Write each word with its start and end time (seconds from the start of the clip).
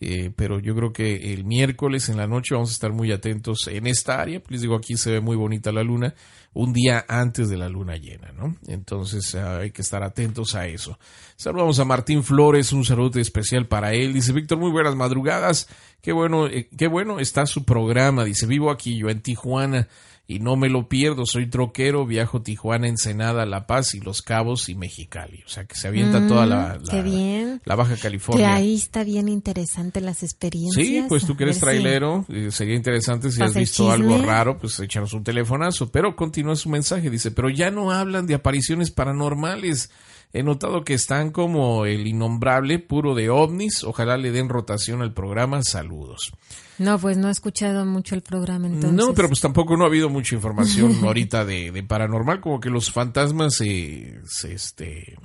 Eh, 0.00 0.30
pero 0.34 0.60
yo 0.60 0.76
creo 0.76 0.92
que 0.92 1.32
el 1.32 1.44
miércoles 1.44 2.08
en 2.08 2.16
la 2.16 2.28
noche 2.28 2.54
vamos 2.54 2.70
a 2.70 2.72
estar 2.72 2.92
muy 2.92 3.10
atentos 3.10 3.66
en 3.66 3.86
esta 3.86 4.20
área. 4.20 4.40
Les 4.48 4.60
digo, 4.60 4.76
aquí 4.76 4.96
se 4.96 5.10
ve 5.10 5.20
muy 5.20 5.36
bonita 5.36 5.72
la 5.72 5.82
luna, 5.82 6.14
un 6.54 6.72
día 6.72 7.04
antes 7.08 7.48
de 7.48 7.56
la 7.56 7.68
luna 7.68 7.96
llena, 7.96 8.32
¿no? 8.32 8.56
Entonces 8.68 9.34
ah, 9.34 9.58
hay 9.58 9.72
que 9.72 9.82
estar 9.82 10.02
atentos 10.04 10.54
a 10.54 10.66
eso. 10.66 10.98
Saludamos 11.36 11.80
a 11.80 11.84
Martín 11.84 12.22
Flores, 12.22 12.72
un 12.72 12.84
saludo 12.84 13.18
especial 13.18 13.66
para 13.66 13.92
él. 13.92 14.12
Dice 14.12 14.32
Víctor, 14.32 14.58
muy 14.58 14.70
buenas 14.70 14.94
madrugadas. 14.94 15.68
Qué 16.00 16.12
bueno, 16.12 16.46
eh, 16.46 16.68
qué 16.76 16.86
bueno 16.86 17.18
está 17.18 17.46
su 17.46 17.64
programa. 17.64 18.24
Dice, 18.24 18.46
vivo 18.46 18.70
aquí 18.70 18.96
yo 18.96 19.08
en 19.08 19.20
Tijuana 19.20 19.88
y 20.30 20.40
no 20.40 20.56
me 20.56 20.68
lo 20.68 20.88
pierdo. 20.88 21.24
Soy 21.24 21.46
troquero, 21.46 22.06
viajo 22.06 22.42
Tijuana, 22.42 22.86
Ensenada, 22.86 23.46
La 23.46 23.66
Paz 23.66 23.94
y 23.94 24.00
Los 24.00 24.20
Cabos 24.20 24.68
y 24.68 24.74
Mexicali. 24.74 25.42
O 25.46 25.48
sea 25.48 25.64
que 25.64 25.74
se 25.74 25.88
avienta 25.88 26.28
toda 26.28 26.44
la, 26.44 26.78
mm, 26.78 27.60
la, 27.64 27.74
Baja 27.74 27.96
California. 27.96 28.46
Que 28.46 28.52
ahí 28.52 28.74
está 28.74 29.04
bien 29.04 29.30
interesante 29.30 30.02
las 30.02 30.22
experiencias. 30.22 30.86
Sí, 30.86 31.02
pues 31.08 31.26
tú 31.26 31.34
que 31.34 31.44
eres 31.44 31.58
trailero, 31.58 32.26
eh, 32.28 32.50
sería 32.52 32.74
interesante 32.74 33.30
si 33.30 33.42
has 33.42 33.54
visto 33.54 33.90
algo 33.90 34.18
raro, 34.18 34.58
pues 34.58 34.78
échanos 34.80 35.14
un 35.14 35.24
telefonazo. 35.24 35.90
Pero 35.90 36.14
continúa 36.14 36.56
su 36.56 36.68
mensaje, 36.68 37.08
dice, 37.08 37.30
pero 37.30 37.48
ya 37.48 37.70
no 37.70 37.90
hablan 37.90 38.26
de 38.26 38.34
apariciones 38.34 38.90
paranormales. 38.90 39.90
He 40.32 40.42
notado 40.42 40.84
que 40.84 40.94
están 40.94 41.30
como 41.30 41.86
el 41.86 42.06
innombrable, 42.06 42.78
puro 42.78 43.14
de 43.14 43.30
ovnis. 43.30 43.82
Ojalá 43.82 44.18
le 44.18 44.30
den 44.30 44.48
rotación 44.48 45.00
al 45.00 45.14
programa. 45.14 45.62
Saludos. 45.62 46.32
No, 46.78 46.98
pues 46.98 47.16
no 47.16 47.28
he 47.28 47.30
escuchado 47.30 47.84
mucho 47.86 48.14
el 48.14 48.20
programa 48.20 48.66
entonces. 48.66 48.92
No, 48.92 49.14
pero 49.14 49.28
pues 49.28 49.40
tampoco 49.40 49.76
no 49.76 49.84
ha 49.84 49.88
habido 49.88 50.10
mucha 50.10 50.34
información 50.34 50.96
ahorita 51.02 51.44
de, 51.44 51.82
paranormal, 51.82 52.40
como 52.40 52.60
que 52.60 52.70
los 52.70 52.92
fantasmas 52.92 53.54
se, 53.54 54.20
se, 54.26 54.52
este... 54.52 55.16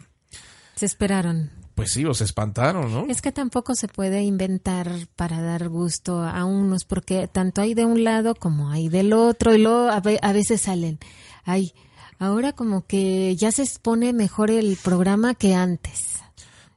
Se 0.76 0.86
esperaron. 0.86 1.52
Pues 1.76 1.92
sí, 1.92 2.06
o 2.06 2.14
se 2.14 2.24
espantaron, 2.24 2.92
¿no? 2.92 3.06
Es 3.10 3.22
que 3.22 3.32
tampoco 3.32 3.76
se 3.76 3.88
puede 3.88 4.22
inventar 4.22 4.90
para 5.16 5.42
dar 5.42 5.70
gusto 5.70 6.22
a 6.24 6.46
unos, 6.46 6.86
porque 6.86 7.28
tanto 7.28 7.62
hay 7.62 7.74
de 7.74 7.86
un 7.86 8.04
lado 8.04 8.36
como 8.36 8.70
hay 8.70 8.90
del 8.90 9.12
otro, 9.12 9.56
y 9.56 9.58
luego 9.58 9.90
a, 9.90 10.02
a 10.22 10.34
veces 10.34 10.62
salen, 10.62 11.00
ay, 11.46 11.74
ahora 12.19 12.54
como 12.54 12.86
que 12.86 13.36
ya 13.36 13.51
se 13.51 13.63
expone 13.63 14.13
mejor 14.13 14.51
el 14.51 14.77
programa 14.83 15.36
que 15.36 15.56
antes. 15.56 16.21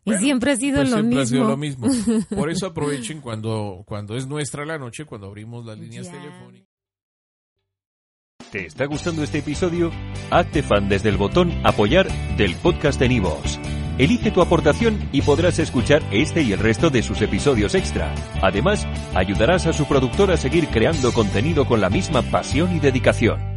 y 0.05 0.15
siempre 0.15 0.53
ha 0.53 0.57
sido 0.57 0.77
pues 0.79 0.91
lo 0.91 0.97
siempre 0.97 1.19
mismo. 1.19 1.23
Ha 1.23 1.27
sido 1.27 1.49
lo 1.49 1.57
mismo. 1.57 1.89
Por 2.37 2.51
eso 2.51 2.67
aprovechen 2.67 3.21
cuando, 3.21 3.83
cuando 3.87 4.17
es 4.17 4.27
nuestra 4.27 4.65
la 4.65 4.79
noche, 4.79 5.05
cuando 5.05 5.27
abrimos 5.27 5.65
las 5.67 5.79
líneas 5.79 6.11
telefónicas. 6.11 6.69
¿Te 8.51 8.67
está 8.67 8.87
gustando 8.87 9.25
este 9.25 9.39
episodio? 9.39 9.91
Hazte 10.31 10.63
fan 10.63 10.89
desde 10.89 11.09
el 11.09 11.17
botón 11.17 11.53
apoyar 11.65 12.09
del 12.37 12.55
podcast 12.57 13.01
de 13.01 13.09
Nivos. 13.09 13.59
Elige 13.99 14.31
tu 14.31 14.43
aportación 14.43 15.09
y 15.11 15.23
podrás 15.23 15.59
escuchar 15.59 16.03
este 16.13 16.43
y 16.43 16.53
el 16.53 16.59
resto 16.59 16.91
de 16.91 17.03
sus 17.03 17.23
episodios 17.23 17.75
extra. 17.75 18.15
Además, 18.43 18.87
ayudarás 19.15 19.67
a 19.67 19.73
su 19.73 19.87
productor 19.87 20.31
a 20.31 20.37
seguir 20.37 20.69
creando 20.69 21.13
contenido 21.13 21.67
con 21.67 21.81
la 21.81 21.91
misma 21.91 22.23
pasión 22.23 22.77
y 22.77 22.79
dedicación. 22.79 23.56